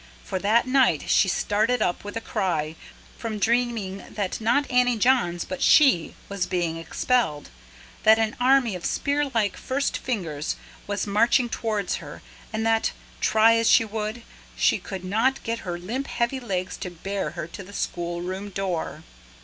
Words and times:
For 0.23 0.39
that 0.39 0.65
night 0.65 1.11
she 1.11 1.27
started 1.27 1.79
up, 1.79 2.03
with 2.03 2.17
a 2.17 2.21
cry, 2.21 2.75
from 3.19 3.37
dreaming 3.37 4.03
that 4.09 4.41
not 4.41 4.65
Annie 4.71 4.97
Johns 4.97 5.45
but 5.45 5.61
she 5.61 6.15
was 6.27 6.47
being 6.47 6.77
expelled; 6.77 7.49
that 8.01 8.17
an 8.17 8.35
army 8.39 8.73
of 8.73 8.83
spear 8.83 9.25
like 9.31 9.55
first 9.55 9.99
fingers 9.99 10.55
was 10.87 11.05
marching 11.05 11.49
towards 11.49 11.97
her, 11.97 12.23
and 12.51 12.65
that, 12.65 12.93
try 13.19 13.53
as 13.57 13.69
she 13.69 13.85
would, 13.85 14.23
she 14.55 14.79
could 14.79 15.05
not 15.05 15.43
get 15.43 15.59
her 15.69 15.77
limp, 15.77 16.07
heavy 16.07 16.39
legs 16.39 16.77
to 16.77 16.89
bear 16.89 17.29
her 17.37 17.45
to 17.49 17.61
the 17.61 17.71
schoolroom 17.71 18.49
door. 18.49 19.03